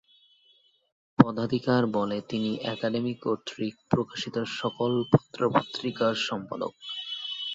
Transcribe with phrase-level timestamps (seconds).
[1.19, 6.73] পদাধিকার বলে তিনি একাডেমি কর্তৃক প্রকাশিত সকল পত্র-পত্রিকার সম্পাদক।